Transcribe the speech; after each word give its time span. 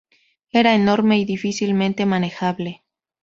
Era 0.51 0.73
enorme 0.73 1.19
y 1.19 1.25
difícilmente 1.25 2.07
manejable. 2.07 2.81